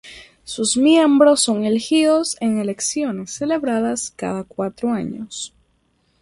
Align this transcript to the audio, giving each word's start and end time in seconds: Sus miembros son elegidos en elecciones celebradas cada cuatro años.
Sus 0.43 0.77
miembros 0.77 1.41
son 1.43 1.63
elegidos 1.63 2.35
en 2.41 2.57
elecciones 2.57 3.29
celebradas 3.29 4.09
cada 4.09 4.43
cuatro 4.43 4.89
años. 4.91 5.53